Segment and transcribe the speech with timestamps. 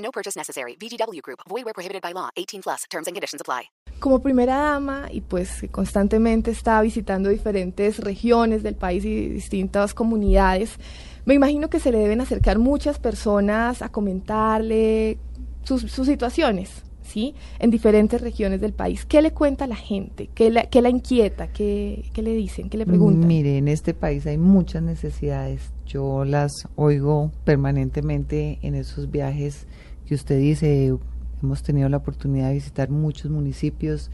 [0.00, 0.76] No purchase necessary.
[0.76, 1.40] VGW Group.
[1.48, 2.30] Void where prohibited by law.
[2.36, 2.84] 18 plus.
[2.90, 3.70] Terms and conditions apply.
[4.00, 10.78] Como primera dama y pues constantemente está visitando diferentes regiones del país y distintas comunidades,
[11.26, 15.18] me imagino que se le deben acercar muchas personas a comentarle
[15.64, 16.82] sus, sus situaciones.
[17.02, 17.34] ¿Sí?
[17.58, 19.04] En diferentes regiones del país.
[19.04, 20.30] ¿Qué le cuenta a la gente?
[20.32, 21.48] ¿Qué la, qué la inquieta?
[21.48, 22.70] ¿Qué, ¿Qué, le dicen?
[22.70, 23.26] ¿Qué le preguntan?
[23.26, 25.72] Mire, en este país hay muchas necesidades.
[25.86, 29.66] Yo las oigo permanentemente en esos viajes
[30.10, 30.92] que usted dice.
[31.40, 34.10] Hemos tenido la oportunidad de visitar muchos municipios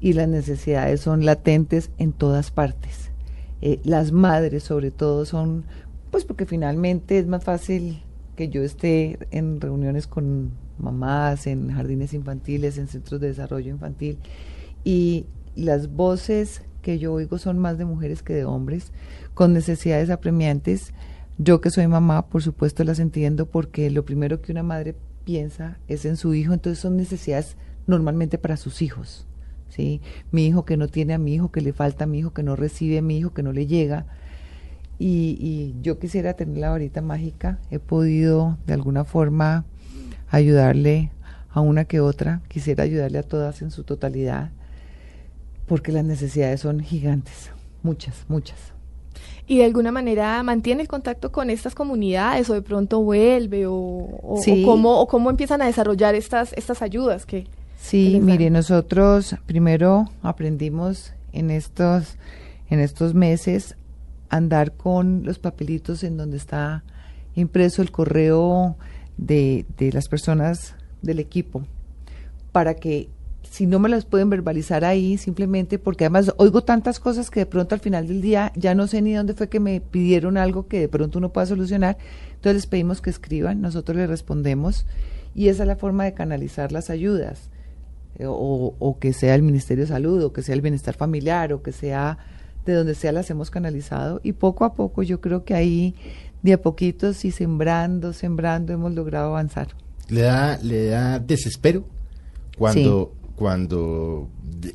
[0.00, 3.10] y las necesidades son latentes en todas partes.
[3.60, 5.64] Eh, las madres sobre todo son,
[6.12, 8.04] pues porque finalmente es más fácil
[8.36, 14.18] que yo esté en reuniones con mamás, en jardines infantiles, en centros de desarrollo infantil,
[14.84, 15.26] y
[15.56, 18.92] las voces que yo oigo son más de mujeres que de hombres,
[19.34, 20.94] con necesidades apremiantes.
[21.38, 25.78] Yo que soy mamá, por supuesto las entiendo porque lo primero que una madre piensa
[25.88, 29.26] es en su hijo, entonces son necesidades normalmente para sus hijos.
[29.68, 30.00] ¿sí?
[30.30, 32.42] Mi hijo que no tiene a mi hijo, que le falta a mi hijo, que
[32.42, 34.06] no recibe a mi hijo, que no le llega.
[34.98, 37.58] Y, y yo quisiera tener la varita mágica.
[37.70, 39.64] He podido de alguna forma
[40.30, 41.10] ayudarle
[41.50, 42.42] a una que otra.
[42.48, 44.50] Quisiera ayudarle a todas en su totalidad,
[45.66, 47.50] porque las necesidades son gigantes,
[47.82, 48.74] muchas, muchas.
[49.46, 53.74] ¿Y de alguna manera mantiene el contacto con estas comunidades o de pronto vuelve o,
[53.74, 54.62] o, Sí.
[54.62, 57.26] o cómo, o cómo empiezan a desarrollar estas, estas ayudas?
[57.26, 62.16] Que, Sí, mire, nosotros primero aprendimos en estos,
[62.70, 63.76] en estos meses
[64.30, 66.82] andar con los papelitos en donde está
[67.34, 68.76] impreso el correo
[69.18, 71.62] de, de las personas del equipo
[72.52, 73.10] para que
[73.48, 77.46] si no me las pueden verbalizar ahí, simplemente porque además oigo tantas cosas que de
[77.46, 80.66] pronto al final del día ya no sé ni dónde fue que me pidieron algo
[80.66, 81.96] que de pronto uno pueda solucionar.
[82.34, 84.86] Entonces les pedimos que escriban, nosotros les respondemos
[85.34, 87.50] y esa es la forma de canalizar las ayudas.
[88.18, 91.52] Eh, O, o que sea el Ministerio de Salud, o que sea el Bienestar Familiar,
[91.52, 92.18] o que sea
[92.64, 94.20] de donde sea las hemos canalizado.
[94.22, 95.94] Y poco a poco yo creo que ahí,
[96.42, 99.68] de a poquitos y sembrando, sembrando, hemos logrado avanzar.
[100.08, 101.84] le da le da desespero
[102.56, 104.28] cuando cuando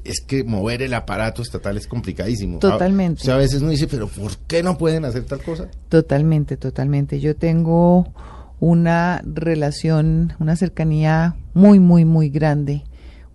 [0.04, 2.60] es que mover el aparato estatal es complicadísimo.
[2.60, 3.22] Totalmente.
[3.22, 5.68] O sea, a veces uno dice, pero ¿por qué no pueden hacer tal cosa?
[5.88, 7.20] Totalmente, totalmente.
[7.20, 8.14] Yo tengo
[8.60, 12.84] una relación, una cercanía muy, muy, muy grande,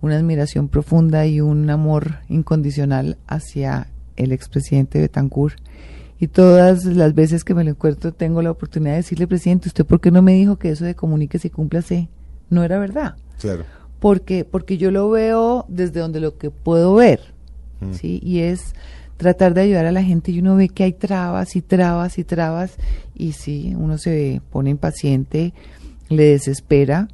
[0.00, 5.58] una admiración profunda y un amor incondicional hacia el expresidente Betancourt.
[6.20, 9.84] Y todas las veces que me lo encuentro tengo la oportunidad de decirle, presidente, ¿usted
[9.84, 12.08] por qué no me dijo que eso de comuníquese y cúmplase
[12.50, 13.16] no era verdad?
[13.40, 13.64] Claro.
[14.04, 17.20] Porque porque yo lo veo desde donde lo que puedo ver
[17.92, 18.74] sí y es
[19.16, 22.24] tratar de ayudar a la gente y uno ve que hay trabas y trabas y
[22.24, 22.72] trabas
[23.14, 25.54] y sí uno se pone impaciente
[26.10, 27.08] le desespera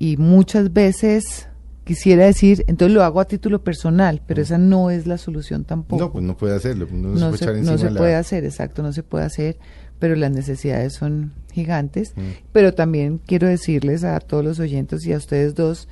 [0.00, 1.46] y muchas veces
[1.84, 6.02] quisiera decir entonces lo hago a título personal pero esa no es la solución tampoco
[6.02, 6.88] No, pues no puede hacerlo.
[6.90, 9.56] No, no puede se, echar no se la- puede hacer, exacto, no se puede hacer,
[10.00, 12.12] pero las necesidades son gigantes.
[12.16, 12.20] Mm.
[12.52, 15.86] Pero también quiero decirles a todos los oyentes y a ustedes dos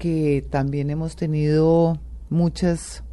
[0.00, 2.00] que también hemos tenido
[2.30, 3.04] muchas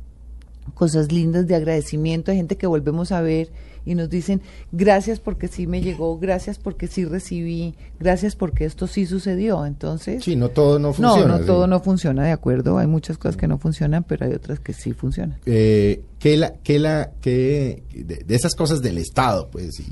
[0.73, 3.49] cosas lindas de agradecimiento, hay gente que volvemos a ver
[3.85, 4.41] y nos dicen
[4.73, 9.65] gracias porque sí me llegó, gracias porque sí recibí, gracias porque esto sí sucedió.
[9.65, 11.25] Entonces, Sí, no todo no no, funciona.
[11.33, 11.45] no sí.
[11.45, 14.73] todo no funciona, de acuerdo, hay muchas cosas que no funcionan, pero hay otras que
[14.73, 15.37] sí funcionan.
[15.45, 19.83] Eh, ¿qué la, qué la, qué, de, de esas cosas del Estado, pues, y,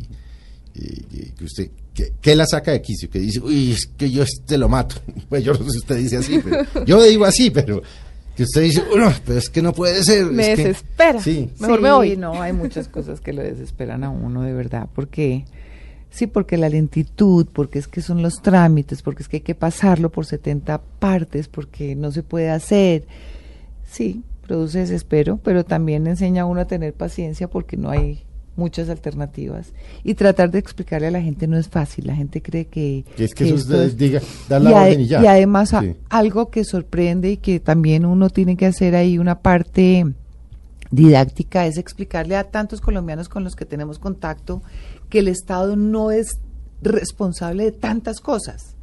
[0.73, 3.09] y- y que usted, ¿qué, qué la saca de quicio?
[3.09, 4.97] Que dice, uy, es que yo este lo mato.
[5.29, 7.81] Pues yo no sé si usted dice así, pero yo digo así, pero
[8.35, 10.25] que usted dice, no, pero es que no puede ser.
[10.27, 10.67] Me es que-".
[10.67, 11.19] desespera.
[11.21, 11.49] Sí.
[11.59, 12.17] Mejor sí, me voy.
[12.17, 15.45] no, hay muchas cosas que lo desesperan a uno de verdad, porque
[16.11, 19.55] sí, porque la lentitud, porque es que son los trámites, porque es que hay que
[19.55, 23.05] pasarlo por 70 partes, porque no se puede hacer.
[23.89, 28.25] Sí, produce desespero, pero también enseña a uno a tener paciencia porque no hay
[28.55, 29.73] muchas alternativas
[30.03, 33.25] y tratar de explicarle a la gente no es fácil, la gente cree que, Que
[33.25, 35.21] es que que eso es, diga, dar y, la ade- orden y ya.
[35.23, 39.39] y además a- algo que sorprende y que también uno tiene que hacer ahí una
[39.39, 40.05] parte
[40.91, 44.61] didáctica es explicarle a tantos colombianos con los que tenemos contacto
[45.09, 46.39] que el Estado no es
[46.81, 48.75] responsable de tantas cosas.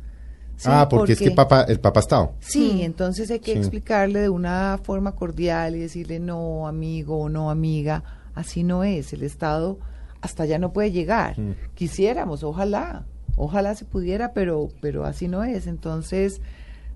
[0.56, 0.68] ¿sí?
[0.70, 2.30] ah, porque, es que papá, el papá está.
[2.40, 3.58] Sí, entonces hay que Sí.
[3.58, 8.02] explicarle de una forma cordial y decirle no, amigo o no, amiga,
[8.34, 9.12] así no es.
[9.12, 9.78] El Estado
[10.20, 11.38] hasta allá no puede llegar.
[11.38, 11.54] Mm.
[11.74, 13.04] Quisiéramos, ojalá,
[13.36, 15.66] ojalá se pudiera, pero, pero así no es.
[15.66, 16.40] Entonces,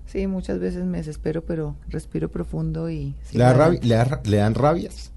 [0.05, 3.13] sí, muchas veces me desespero, pero respiro profundo y...
[3.33, 3.79] ¿Le, da adelante.
[3.81, 5.11] rabi- le, da le dan rabias?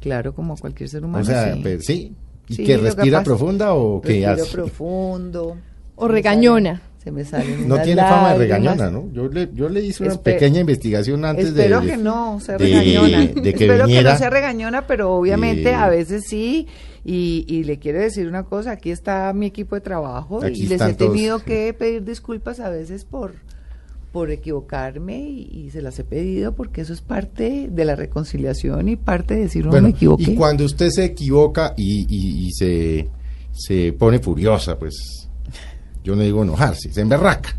[0.00, 1.22] Claro, como a cualquier ser humano.
[1.22, 1.78] o sea, sí.
[1.80, 2.14] sí.
[2.48, 4.52] ¿Y Sí, que que respira profunda o qué Respiro hace?
[4.52, 5.56] profundo.
[5.96, 6.80] O regañona.
[7.06, 9.10] Se me No tiene fama de regañona, ¿no?
[9.12, 11.62] Yo le, yo le hice una Espe- pequeña investigación antes de...
[11.62, 13.18] Espero que no sea de- regañona.
[13.26, 16.66] de que Espero que no sea regañona, pero obviamente a veces sí.
[17.04, 20.66] Y, y le quiero decir una cosa, aquí está mi equipo de trabajo Aquí y
[20.66, 21.42] les he tenido todos.
[21.46, 23.34] que pedir disculpas a veces por
[24.12, 28.88] por equivocarme y, y se las he pedido porque eso es parte de la reconciliación
[28.88, 30.22] y parte de decir no Bueno, me equivoqué.
[30.30, 33.08] y cuando usted se equivoca y, y- y se,
[33.52, 35.28] se pone furiosa, pues
[36.06, 37.56] yo no digo enojarse, se emberraca.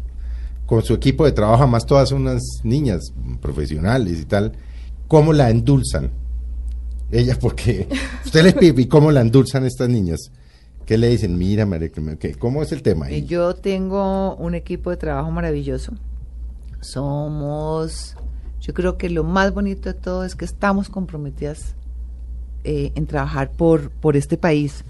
[0.65, 4.53] Con su equipo de trabajo, además todas unas niñas profesionales y tal,
[5.09, 6.11] ¿cómo la endulzan?
[7.11, 7.87] Ella, porque
[8.25, 10.31] usted les pide, ¿y cómo la endulzan estas niñas?
[10.85, 11.37] ¿Qué le dicen?
[11.37, 13.07] Mira, María Clemente, ¿qué- ¿cómo es el tema?
[13.07, 13.15] ahí?
[13.15, 15.91] Eh, Yo tengo un equipo de trabajo maravilloso.
[16.81, 18.15] Somos,
[18.61, 21.75] yo creo que lo más bonito de todo es que estamos comprometidas
[22.63, 24.83] eh, en trabajar por, por este país.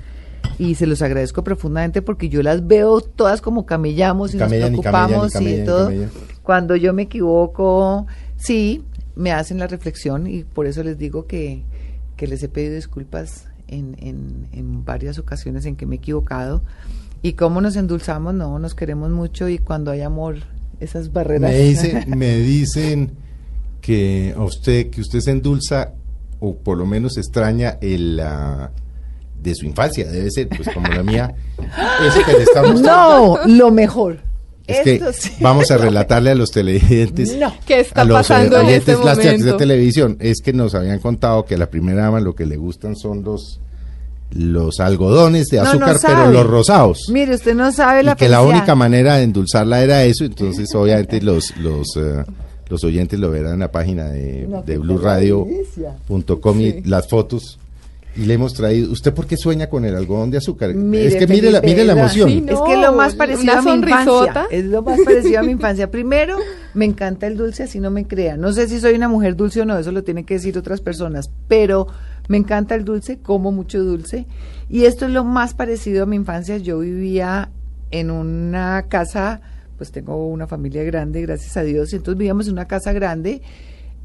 [0.59, 4.79] Y se los agradezco profundamente porque yo las veo todas como camellamos y Camellan nos
[4.79, 5.91] y preocupamos y, camellan y todo.
[6.43, 8.07] Cuando yo me equivoco,
[8.37, 8.83] sí,
[9.15, 11.63] me hacen la reflexión y por eso les digo que,
[12.15, 16.63] que les he pedido disculpas en, en, en varias ocasiones en que me he equivocado.
[17.21, 20.37] Y cómo nos endulzamos, no, nos queremos mucho y cuando hay amor,
[20.79, 21.51] esas barreras.
[21.51, 23.11] Me dicen, me dicen
[23.81, 25.93] que a usted, que usted se endulza,
[26.39, 28.71] o por lo menos extraña el ah,
[29.41, 31.33] de su infancia, debe ser, pues como la mía,
[32.05, 34.19] eso que le estamos no, lo mejor.
[34.67, 35.31] Es que sí.
[35.39, 37.53] vamos a relatarle a los televidentes, No.
[37.65, 41.45] ¿Qué está a los pasando en oyentes este de televisión, es que nos habían contado
[41.45, 43.61] que a la primera dama lo que le gustan son los
[44.31, 47.07] los algodones de No, no azúcar, pero los rosados.
[47.09, 50.67] Mire, usted no sabe la y que la única manera de endulzarla era eso, entonces
[50.75, 52.25] obviamente los los eh,
[52.67, 57.57] los oyentes lo verán en la página de, de blueradio.com y las fotos
[58.17, 58.91] y le hemos traído.
[58.91, 60.73] ¿Usted por qué sueña con el algodón de azúcar?
[60.73, 62.27] Mire, es que mire la, mire la emoción.
[62.29, 64.27] Sí, Es que es lo más parecido una a mi sonrisota.
[64.27, 64.47] infancia.
[64.57, 65.91] Es lo más parecido a mi infancia.
[65.91, 66.37] Primero,
[66.73, 68.41] me encanta el dulce, así no me crean.
[68.41, 70.81] No sé si soy una mujer dulce o no, eso lo tienen que decir otras
[70.81, 71.29] personas.
[71.47, 71.87] Pero
[72.27, 74.25] me encanta el dulce, como mucho dulce.
[74.67, 76.57] Y esto es lo más parecido a mi infancia.
[76.57, 77.51] Yo vivía
[77.91, 79.41] en una casa,
[79.77, 81.93] pues tengo una familia grande, gracias a Dios.
[81.93, 83.41] Y entonces vivíamos en una casa grande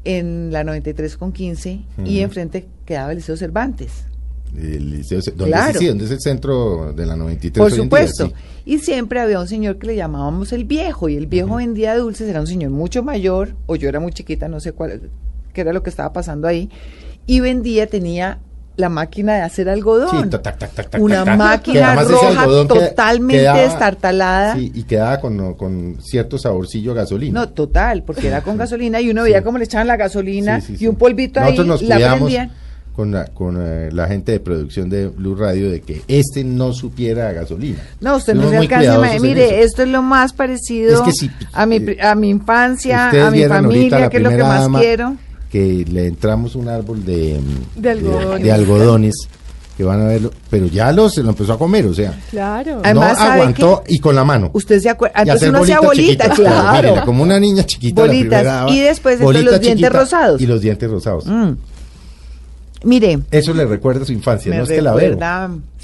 [0.05, 2.09] en la 93 con 15 y Ujú.
[2.23, 4.05] enfrente quedaba el Liceo Cervantes.
[4.55, 5.79] El liceo, donde, Claro.
[5.79, 7.59] sí, donde es el centro de la 93.
[7.63, 8.27] Por día, supuesto.
[8.27, 8.33] sí.
[8.65, 12.29] Y siempre había un señor que le llamábamos el viejo, y el viejo vendía dulces,
[12.29, 15.09] era un señor mucho mayor, o yo era muy chiquita, no sé cuál,
[15.53, 16.69] qué era lo que estaba pasando ahí,
[17.25, 18.39] y vendía, tenía
[18.75, 20.23] la máquina de hacer algodón.
[20.23, 24.55] Sí, tac, tac, tac, una máquina roja totalmente quedaba- destartalada.
[24.55, 27.41] Sí, y quedaba con, con cierto saborcillo a gasolina.
[27.41, 30.87] No, total, porque era con gasolina y uno veía cómo le echaban la gasolina y
[30.87, 32.51] un polvito Nosotros ahí, nos la prendían.
[32.95, 36.73] con, la, con eh, la gente de producción de Blue Radio de que este no
[36.73, 37.77] supiera a gasolina.
[38.01, 38.99] No, usted no se alcanza.
[39.19, 43.09] Mire, esto es lo más parecido Es que si, a, mi, eh, a mi infancia,
[43.09, 45.15] a mi familia, que es lo que más dama quiero.
[45.53, 47.39] Que le entramos un árbol de,
[47.75, 48.43] De algodones.
[48.43, 49.15] de algodones,
[49.77, 52.81] que van a verlo, pero ya lo, se lo empezó a comer, o sea, Claro.
[52.83, 54.49] Además, no ¿sabe aguantó y con la mano.
[54.53, 55.77] Usted se acuerda, Y entonces hacer uno hacía
[56.35, 56.75] claro.
[56.81, 58.01] mírela, como una niña chiquita.
[58.01, 60.41] la Bolitas, primera y después entonces bolita los dientes chiquita rosados.
[60.41, 61.25] Y los dientes rosados.
[61.27, 61.51] Mm.
[62.85, 64.91] Mire, Eso le recuerda a su infancia, me no es que la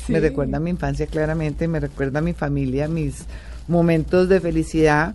[0.06, 0.12] Sí.
[0.12, 3.26] me recuerda a mi infancia claramente, me recuerda a mi familia, mis
[3.68, 5.14] momentos de felicidad.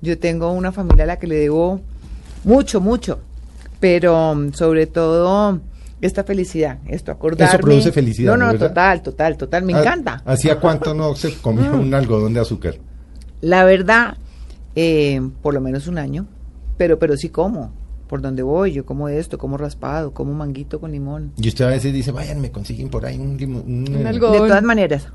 [0.00, 1.80] Yo tengo una familia a la que le debo
[2.44, 3.20] mucho, mucho,
[3.82, 5.58] pero mm, sobre todo
[6.00, 7.58] esta felicidad, esto acordarme.
[7.58, 10.22] produce felicidad, No, no, total, total, total, me Ah, encanta.
[10.24, 11.80] ¿Hacía cuánto no se comía Mm.
[11.80, 12.76] un algodón de azúcar?
[13.40, 14.16] La verdad,
[14.76, 16.26] eh, por lo menos un año,
[16.78, 17.72] pero, pero sí como.
[18.06, 21.32] Por donde voy, yo como esto, como raspado, como manguito con limón.
[21.38, 23.62] Y usted a veces dice, vayan, me consiguen por ahí un limón.
[23.66, 24.42] un- Un algodón.
[24.42, 25.08] De todas maneras,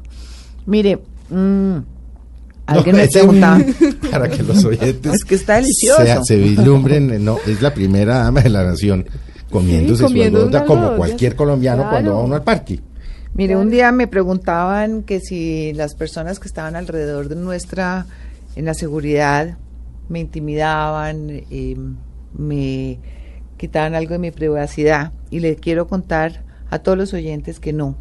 [0.66, 1.00] mire,
[2.68, 3.60] No, alguien me preguntaba,
[4.12, 6.04] Para que los oyentes Es que está delicioso.
[6.04, 9.06] Se, se vislumbren, no, es la primera dama de la nación
[9.50, 12.80] comiéndose Sí, comiendo su algodón, como cualquier colombiano cuando va uno al parque.
[13.34, 18.06] mire, un día me preguntaban que si las personas que estaban alrededor de nuestra,
[18.56, 19.58] en la seguridad,
[20.10, 21.78] me intimidaban, eh,
[22.34, 23.00] me
[23.58, 25.12] quitaban algo de mi privacidad.
[25.30, 27.96] Y les quiero contar a todos los oyentes que no,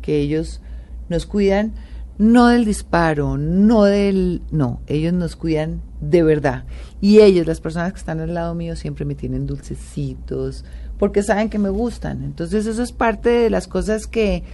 [0.00, 0.60] que ellos
[1.08, 1.74] nos cuidan
[2.22, 4.42] no del disparo, no del...
[4.52, 6.64] No, ellos nos cuidan de verdad.
[7.00, 10.64] Y ellos, las personas que están al lado mío, siempre me tienen dulcecitos,
[10.98, 12.22] porque saben que me gustan.
[12.22, 14.44] Entonces eso es parte de las cosas que,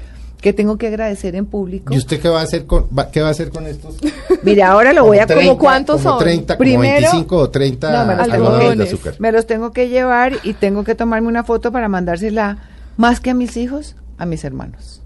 [0.41, 1.93] que tengo que agradecer en público.
[1.93, 3.97] ¿Y usted qué va a hacer con, va- qué va a hacer con estos?
[4.43, 5.27] Mire, ahora lo voy a...
[5.27, 6.19] 30, ¿Cómo cuántos como son?
[6.25, 9.15] 30, como Primero- 25 o 30 No, algodones de azúcar.
[9.19, 12.57] Me los tengo que llevar y tengo que tomarme una foto para mandársela
[12.97, 15.03] más que a mis hijos, a mis hermanos.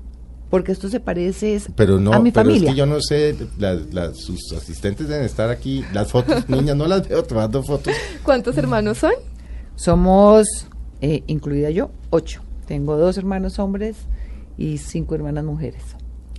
[0.52, 2.68] Porque esto se parece Pero no, a mi pero familia.
[2.68, 6.76] es que yo no sé, las- las- sus asistentes deben estar aquí, las fotos, niñas,
[6.76, 7.94] no las veo tomando fotos.
[8.22, 9.12] ¿Cuántos hermanos son?
[9.76, 10.46] Somos,
[11.00, 12.42] eh, incluida yo, ocho.
[12.66, 13.96] Tengo dos hermanos hombres
[14.58, 15.82] y cinco hermanas mujeres.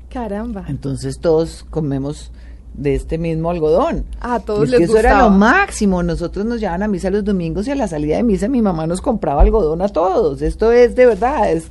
[0.10, 0.66] Caramba.
[0.68, 2.32] Entonces todos comemos
[2.76, 4.06] de este mismo algodón.
[4.20, 6.04] A todos Es les que eso era lo máximo.
[6.04, 8.86] Nosotros nos llevaban a misa los domingos y a la salida de misa mi mamá
[8.88, 10.42] nos compraba algodón a todos.
[10.42, 11.66] Esto es de verdad, es,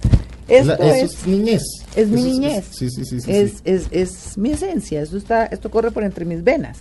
[0.59, 1.62] esto La- eso es, es niñez.
[1.97, 2.64] es mi Eso niñez.
[2.71, 3.21] sí, sí, sí.
[3.21, 3.59] sí, es, sí.
[3.64, 5.00] es, es mi esencia.
[5.02, 6.78] Esto está, esto corre por entre mis venas.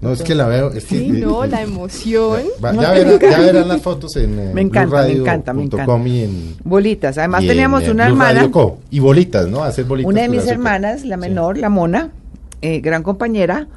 [0.00, 0.70] No, es que la veo.
[0.70, 2.42] Es que, Sí, no, la emoción.
[2.62, 3.38] Va- No, ya, me verán, encanta.
[3.38, 7.16] ya verán las fotos en eh, Me encanta, me encanta, me blueradio.com y en, Bolitas.
[7.16, 8.34] Además y teníamos eh, una Blue hermana.
[8.40, 8.78] Radio Co.
[8.90, 9.62] Y bolitas, ¿no?
[9.64, 10.12] Hacer bolitas.
[10.12, 11.20] Una de mis hermanas, la Sí.
[11.20, 12.10] menor, la mona,
[12.60, 13.68] eh, gran compañera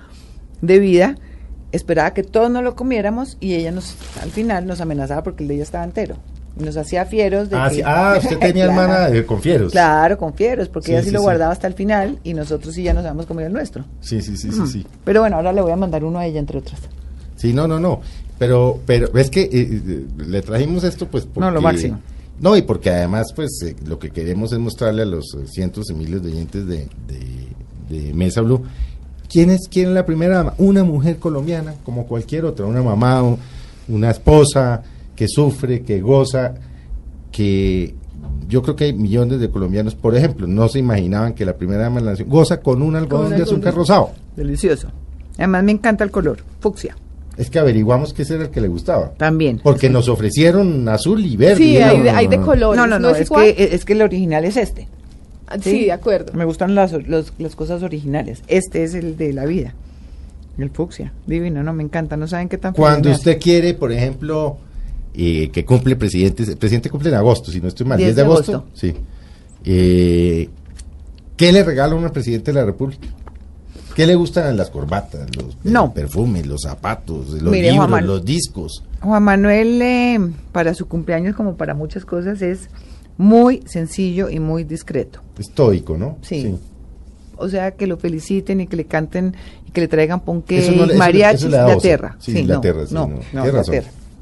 [0.61, 1.15] de vida,
[1.71, 5.47] esperaba que todos nos lo comiéramos y ella nos, al final nos amenazaba porque el
[5.47, 6.15] de ella estaba entero.
[6.59, 7.81] Y nos hacía fieros de Ah, que- sí.
[7.85, 9.71] ah, usted tenía hermana de confieros.
[9.71, 12.73] Claro, con fieros, porque Sí, ella sí, sí, lo guardaba hasta el final y nosotros
[12.73, 13.85] sí ya nos habíamos comido el nuestro.
[14.01, 14.67] Sí, sí, sí, sí, Mm.
[14.67, 14.85] sí.
[15.05, 16.79] Pero bueno, ahora le voy a mandar uno a ella, entre otras.
[17.35, 18.01] Sí, no, no, no.
[18.39, 21.25] Pero, pero es que eh, eh, le trajimos esto, pues.
[21.25, 21.99] Porque, No, lo máximo.
[22.39, 25.85] No, y porque además, pues, eh, lo que queremos es mostrarle a los eh, cientos
[25.87, 27.47] de miles de oyentes de, de,
[27.95, 28.63] de Mesa Blue.
[29.27, 30.53] ¿Quién es, ¿Quién es la primera dama?
[30.59, 32.65] Una mujer colombiana, como cualquier otra.
[32.67, 33.23] Una mamá,
[33.87, 34.83] una esposa
[35.17, 36.53] que sufre, que goza,
[37.31, 37.93] que
[38.47, 41.83] yo creo que hay millones de colombianos, por ejemplo, no se imaginaban que la primera
[41.83, 44.11] dama de la nación goza con un algodón de algodón azúcar rosado.
[44.37, 44.87] Delicioso.
[45.37, 46.95] Además me encanta el color, fucsia.
[47.35, 49.11] Es que averiguamos que ese era el que le gustaba.
[49.17, 49.59] También.
[49.61, 51.57] Porque nos ofrecieron azul y verde.
[51.57, 52.77] Sí, hay de, hay de colores.
[52.77, 54.87] No, no, no, es, que, es que el original es este.
[55.47, 56.33] Ah, sí, de acuerdo.
[56.33, 58.41] Me gustan las, los- las cosas originales.
[58.47, 59.73] Este es el de la vida.
[60.57, 61.13] El fucsia.
[61.27, 62.17] Divino, no, me encanta.
[62.17, 64.57] No saben qué tan Cuando usted quiere, por ejemplo,
[65.13, 68.15] eh, que cumple presidente, el presidente cumple en agosto, si no estoy mal, 10 10
[68.15, 68.51] de agosto.
[68.55, 68.69] agosto.
[68.73, 68.93] Sí.
[69.65, 70.49] Eh,
[71.35, 73.07] ¿Qué le regala uno al presidente de la República?
[73.95, 75.91] ¿Qué le gustan las corbatas, los No.
[75.93, 78.83] perfumes, los zapatos, los Mire, libros, los discos?
[79.01, 80.19] Juan Manuel, eh,
[80.51, 82.69] para su cumpleaños, como para muchas cosas, es
[83.17, 85.21] muy sencillo y muy discreto.
[85.39, 86.17] Estoico, ¿no?
[86.21, 86.55] Sí.
[87.37, 89.35] O sea, que lo feliciten y que le canten
[89.67, 91.77] y que le traigan ponque Eso no mariachis oso.
[91.79, 92.15] tierra.
[92.19, 93.19] Sí, no, sí, no, no.
[93.33, 93.75] no, razón.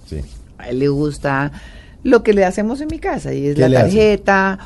[0.06, 0.18] Sí.
[0.58, 1.52] A él le gusta
[2.04, 3.88] lo que le hacemos en mi casa y es ¿Qué la hace?
[3.88, 4.60] tarjeta.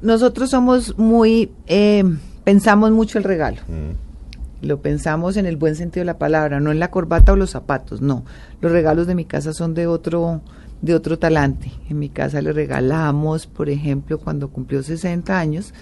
[0.00, 2.02] Nosotros somos muy, eh,
[2.44, 3.58] pensamos mucho el regalo.
[3.68, 4.66] Mm.
[4.66, 7.50] Lo pensamos en el buen sentido de la palabra, no en la corbata o los
[7.50, 8.24] zapatos, no.
[8.60, 10.40] Los regalos de mi casa son de otro,
[10.80, 11.72] de otro talante.
[11.90, 15.74] En mi casa le regalamos, por ejemplo, cuando cumplió 60 años,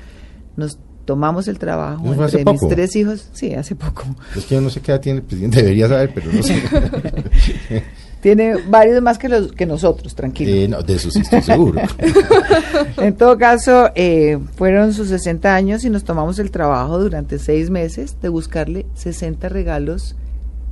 [0.57, 4.05] nos tomamos el trabajo ¿Eso fue hace entre mis tres hijos, sí, hace poco.
[4.37, 6.63] Es que yo no sé qué edad tiene el presidente, debería saber, pero no sé.
[8.21, 10.53] Tiene varios más que los que nosotros, tranquilo.
[10.53, 11.81] Eh, no, de eso sí estoy seguro.
[12.99, 17.71] En todo caso, eh, fueron sus 60 años y nos tomamos el trabajo durante seis
[17.71, 20.17] meses de buscarle 60 regalos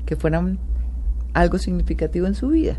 [0.05, 0.59] que fueran
[1.33, 2.79] algo significativo en su vida.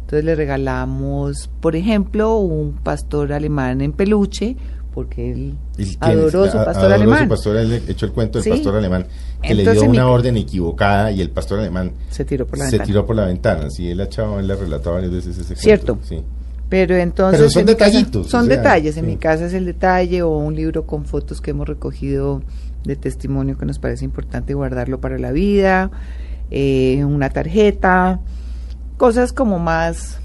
[0.00, 4.56] Entonces le regalamos, por ejemplo, un pastor alemán en peluche,
[4.98, 5.54] porque él
[6.00, 7.22] adoró su A- pastor adoró alemán.
[7.24, 8.50] su pastor, él echó el cuento del Sí.
[8.50, 9.06] pastor alemán
[9.40, 12.72] que le dio una orden equivocada y el pastor alemán Se tiró por la se
[12.72, 12.86] ventana.
[12.86, 13.70] tiró por la ventana.
[13.70, 15.94] Sí, él ha echado, él ha relatado varias veces ese Cierto.
[15.94, 16.06] cuento.
[16.08, 16.22] Sí.
[16.68, 17.38] Pero entonces.
[17.38, 18.96] Pero son en mi casa- detallitos, son o sea, detalles.
[18.96, 19.10] En sí.
[19.10, 22.42] mi casa es el detalle o un libro con fotos que hemos recogido
[22.84, 25.90] de testimonio que nos parece importante guardarlo para la vida,
[26.50, 28.20] eh, una tarjeta,
[28.96, 30.18] cosas como más,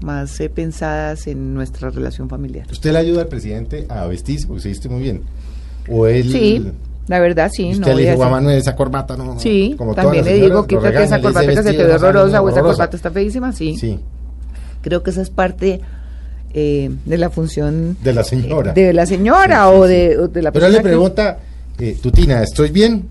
[0.00, 2.66] más eh, pensadas en nuestra relación familiar.
[2.70, 5.22] ¿Usted le ayuda al presidente a vestirse porque se viste muy bien?
[5.90, 6.30] ¿O él.?
[6.30, 6.64] Sí,
[7.06, 7.64] la verdad sí.
[7.70, 9.38] no usted le voy a Manuel, esa corbata no.
[9.40, 12.42] Sí, como también le digo, quítate regaña, esa corbata que se te "Vestido ve horrorosa
[12.42, 12.76] o esa horrorosa".
[12.76, 13.76] corbata está feísima, sí.
[13.78, 13.98] Sí,
[14.82, 15.80] Creo que esa es parte
[16.54, 18.72] eh, de la función de la señora.
[18.72, 21.38] de la señora Sí, sí, o, de, o de la Pero él persona le pregunta,
[21.78, 23.08] eh, Tutina, ¿estoy bien?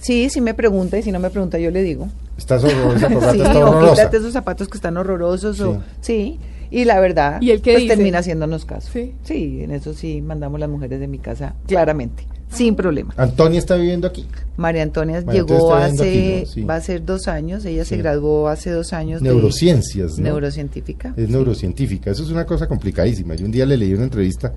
[0.00, 2.08] Sí, sí me pregunta y si no me pregunta yo le digo.
[2.36, 2.96] ¿Estás horrorosa?
[3.06, 3.94] Esa corbata sí, está o horrorosa.
[3.94, 5.80] quítate esos zapatos que están horrorosos o Sí.
[6.00, 6.38] sí.
[6.70, 7.94] Y la verdad, ¿Y él qué pues dice?
[7.96, 8.90] termina haciéndonos caso.
[8.92, 9.14] Sí.
[9.24, 13.14] Sí, en eso sí mandamos las mujeres de mi casa claramente, sin problema.
[13.16, 14.26] Antonia está viviendo aquí.
[14.58, 16.52] María Antonia María llegó Antonia hace, viviendo aquí, ¿no?
[16.52, 16.62] Sí.
[16.64, 18.02] va a ser dos años, ella se Sí.
[18.02, 20.24] graduó hace dos años de Neurociencias, ¿no?
[20.24, 21.14] neurocientífica.
[21.16, 22.10] Es neurocientífica.
[22.10, 23.34] Eso es una cosa complicadísima.
[23.34, 24.52] Yo un día le leí una entrevista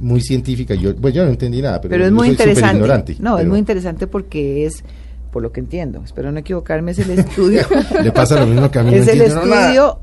[0.00, 0.74] muy científica.
[0.74, 2.74] Yo, pues yo no entendí nada, pero, Pero es muy soy interesante.
[2.76, 4.82] ignorante, no, es muy interesante porque es,
[5.30, 7.62] por lo que entiendo, espero no equivocarme, es el estudio,
[8.02, 8.94] Le pasa lo mismo que a mí.
[8.94, 9.18] es no el
[9.50, 9.62] nada.
[9.68, 10.00] estudio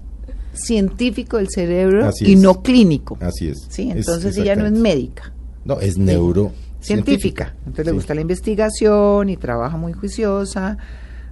[0.54, 2.39] científico del cerebro Así y es.
[2.39, 3.18] no clínico.
[3.22, 3.66] Así es.
[3.70, 5.34] Sí, Es entonces ella no es médica,
[5.66, 6.51] No, es neuro.
[6.80, 7.54] científica.
[7.66, 10.77] Entonces le gusta la investigación y trabaja muy juiciosa.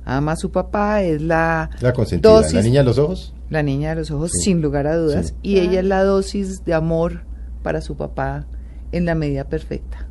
[0.08, 2.32] Ama a su papá, es la La consentida.
[2.32, 3.34] dosis, La niña de los ojos.
[3.50, 4.44] la niña de los ojos, Sí.
[4.44, 5.28] sin lugar a dudas.
[5.28, 5.34] Sí.
[5.42, 7.24] Y ella es la dosis de amor
[7.64, 8.46] para su papá
[8.92, 10.08] en la medida perfecta.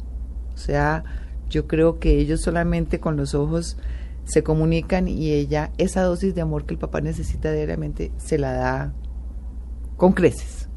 [0.55, 1.05] O sea,
[1.51, 3.77] yo creo que ellos solamente con los ojos
[4.25, 8.53] se comunican y ella, esa dosis de amor que el papá necesita diariamente, se la
[8.53, 8.95] da
[9.97, 10.69] con creces.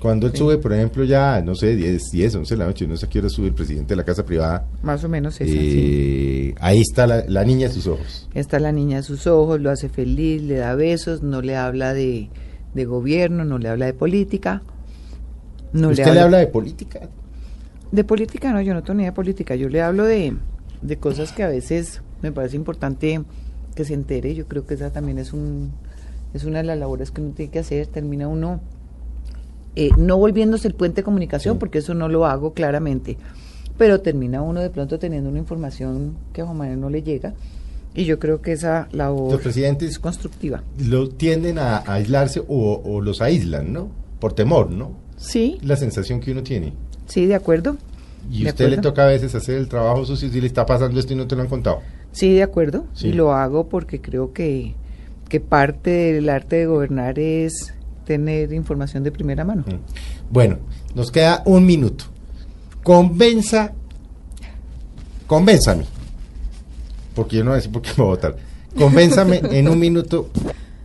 [0.00, 2.96] Cuando él sube, por ejemplo, ya, no sé, 10, 10 11 de la noche, no
[2.96, 4.68] sé a qué hora sube el presidente de la casa privada.
[4.82, 8.28] Más o menos eh, ahí está la, la niña de sus ojos.
[8.32, 11.94] Está la niña a sus ojos, lo hace feliz, le da besos, no le habla
[11.94, 12.30] de,
[12.74, 14.62] de gobierno, no le habla de política.
[15.72, 17.08] No ¿Usted le habla de política?
[17.92, 20.34] De política no, yo no tengo ni idea de política, yo le hablo de,
[20.82, 23.22] de cosas que a veces me parece importante
[23.74, 25.72] que se entere, yo creo que esa también es un
[26.34, 28.60] es una de las labores que uno tiene que hacer, termina uno
[29.76, 31.58] eh, no volviéndose el puente de comunicación, Sí.
[31.60, 33.16] porque eso no lo hago claramente,
[33.78, 37.32] pero termina uno de pronto teniendo una información que a Juan Manuel no le llega,
[37.94, 40.62] y yo creo que esa labor Los presidentes es constructiva.
[40.86, 43.88] lo tienden a, a aislarse o, o los aíslan, ¿no?
[44.20, 44.92] Por temor, ¿no?
[45.16, 46.74] Sí, La sensación que uno tiene.
[47.08, 47.76] Sí, de acuerdo.
[48.30, 51.00] Y De usted le toca a veces hacer el trabajo sucio si le está pasando
[51.00, 51.80] esto y no te lo han contado.
[52.12, 52.84] Sí, de acuerdo.
[52.94, 53.08] Sí.
[53.08, 54.74] Y lo hago porque creo que,
[55.28, 57.74] que parte del arte de gobernar es
[58.04, 59.64] tener información de primera mano.
[59.66, 60.32] Mm.
[60.32, 60.58] Bueno,
[60.94, 62.04] nos queda un minuto.
[62.82, 63.72] Convenza,
[65.26, 65.84] convénzame,
[67.14, 68.36] porque yo no voy a decir por qué voy a votar.
[68.76, 70.30] Convénzame en un minuto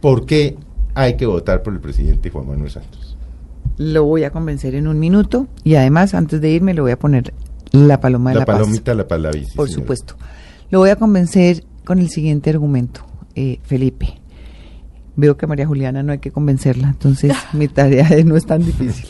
[0.02, 0.58] por qué
[0.94, 3.13] hay que votar por el presidente Juan Manuel Santos.
[3.78, 7.00] Lo voy a convencer en un minuto y además antes de irme le voy a
[7.00, 7.34] poner
[7.72, 8.58] la paloma de la, la paz.
[8.60, 9.40] palomita, la palabra.
[9.40, 9.82] sí, Por señora.
[9.84, 10.16] supuesto.
[10.70, 13.02] Lo voy a convencer con el siguiente argumento,
[13.36, 14.20] eh, Felipe.
[15.16, 18.64] Veo que a María Juliana no hay que convencerla, entonces mi tarea no es tan
[18.64, 19.08] difícil.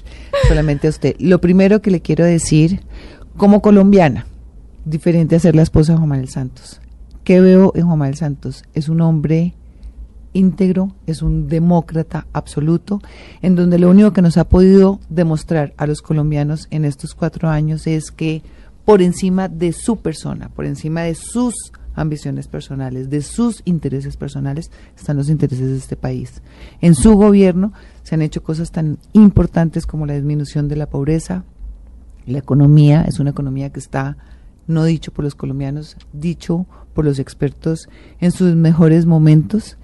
[0.47, 1.15] Solamente a usted.
[1.19, 2.81] Lo primero que le quiero decir,
[3.37, 4.27] como colombiana,
[4.85, 6.81] diferente a ser la esposa de Juan Manuel Santos.
[7.23, 8.63] ¿Qué veo en Juan Manuel Santos?
[8.73, 9.53] Es un hombre
[10.33, 13.01] íntegro, es un demócrata absoluto,
[13.41, 17.49] en donde lo único que nos ha podido demostrar a los colombianos en estos cuatro
[17.49, 18.41] años es que
[18.85, 21.53] por encima de su persona, por encima de sus
[21.95, 26.41] ambiciones personales, de sus intereses personales, están los intereses de este país.
[26.81, 31.45] En su gobierno se han hecho cosas tan importantes como la disminución de la pobreza,
[32.25, 34.17] la economía es una economía que está,
[34.65, 39.77] no dicho por los colombianos, dicho por los expertos en sus mejores momentos.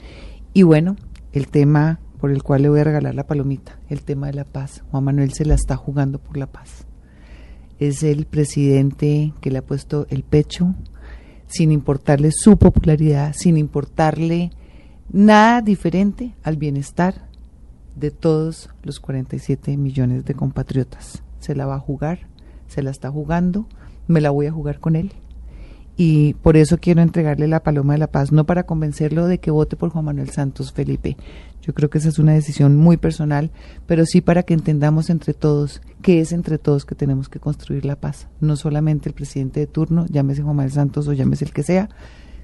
[0.59, 0.97] Y bueno,
[1.31, 4.43] el tema por el cual le voy a regalar la palomita, el tema de la
[4.43, 4.83] paz.
[4.91, 6.85] Juan Manuel se la está jugando por la paz.
[7.79, 10.75] Es el presidente que le ha puesto el pecho,
[11.47, 14.51] sin importarle su popularidad, sin importarle
[15.09, 17.29] nada diferente al bienestar
[17.95, 21.23] de todos los 47 millones de compatriotas.
[21.39, 22.27] Se la va a jugar,
[22.67, 23.65] se la está jugando,
[24.07, 25.13] me la voy a jugar con él.
[26.01, 29.51] Y por eso quiero entregarle la paloma de la paz, no para convencerlo de que
[29.51, 31.17] vote por Juan Manuel Santos Felipe.
[31.61, 33.51] Yo creo que esa es una decisión muy personal,
[33.85, 37.83] pero sí para que entendamos entre todos que es entre todos que tenemos que construir
[37.83, 38.29] la paz.
[38.39, 41.89] No solamente el presidente de turno, llámese Juan Manuel Santos o llámese el que sea,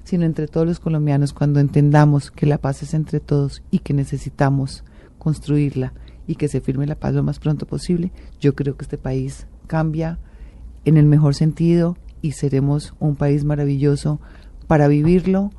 [0.04, 3.94] sino entre todos los colombianos cuando entendamos que la paz es entre todos y que
[3.94, 4.84] necesitamos
[5.16, 5.94] construirla
[6.26, 9.46] y que se firme la paz lo más pronto posible, yo creo que este país
[9.66, 10.18] cambia
[10.84, 14.20] en el mejor sentido y seremos un país maravilloso
[14.66, 15.52] para vivirlo,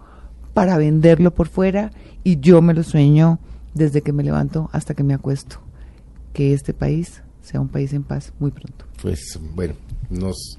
[0.54, 1.92] para venderlo por fuera
[2.24, 3.40] y yo me lo sueño
[3.74, 5.60] desde que me levanto hasta que me acuesto,
[6.34, 8.86] que este país sea un país en paz muy pronto.
[9.02, 9.76] Pues bueno,
[10.10, 10.58] nos,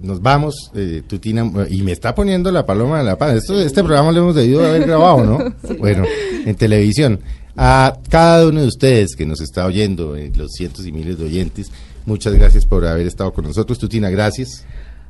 [0.00, 3.36] nos vamos, eh, Tutina, y me está poniendo la paloma de la paz.
[3.36, 5.54] Esto, este programa lo hemos debido haber grabado, ¿no?
[5.78, 6.04] Bueno,
[6.44, 7.20] en televisión.
[7.54, 11.26] A cada uno de ustedes que nos está oyendo, eh, los cientos y miles de
[11.26, 11.70] oyentes,
[12.06, 13.78] muchas gracias por haber estado con nosotros.
[13.78, 14.64] Tutina, gracias.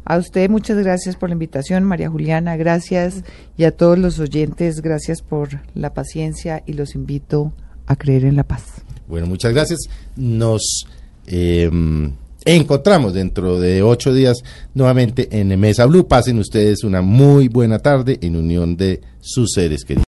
[0.05, 3.23] A usted muchas gracias por la invitación, María Juliana, gracias
[3.57, 7.53] y a todos los oyentes, gracias por la paciencia y los invito
[7.87, 8.83] a creer en la paz.
[9.07, 9.81] Bueno, muchas gracias.
[10.17, 10.87] Nos
[11.27, 11.71] eh,
[12.45, 14.38] encontramos dentro de ocho días
[14.75, 16.09] nuevamente en Mesa Blue.
[16.09, 20.01] Pasen ustedes una muy buena tarde en unión de sus seres queridos.